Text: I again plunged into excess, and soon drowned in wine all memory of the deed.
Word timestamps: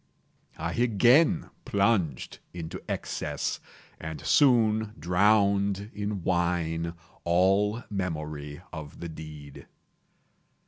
I 0.57 0.71
again 0.73 1.51
plunged 1.63 2.39
into 2.55 2.81
excess, 2.89 3.59
and 3.99 4.19
soon 4.21 4.95
drowned 4.97 5.91
in 5.93 6.23
wine 6.23 6.95
all 7.23 7.83
memory 7.87 8.63
of 8.73 8.99
the 8.99 9.09
deed. 9.09 9.67